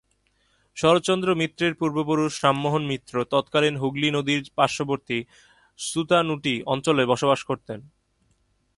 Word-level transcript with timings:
শরৎচন্দ্র 0.77 1.27
মিত্রের 1.35 1.73
পূর্বপুরুষ 1.75 2.33
রামমোহন 2.43 2.83
মিত্র 2.85 3.13
তৎকালীন 3.31 3.75
হুগলি 3.77 4.09
নদীর 4.11 4.41
পাশ্ববর্তী 4.55 5.17
সুতানুটি 5.79 6.53
অঞ্চলে 6.65 7.03
বসবাস 7.05 7.39
করতেন। 7.43 7.79